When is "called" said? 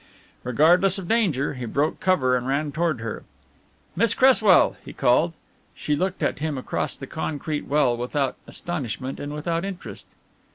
4.93-5.33